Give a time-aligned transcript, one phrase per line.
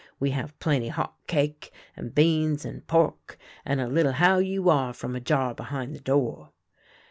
[0.19, 4.93] We have plenty hot cake, and beans and pork, and a little how you are
[4.93, 6.49] from a jar behin' the door.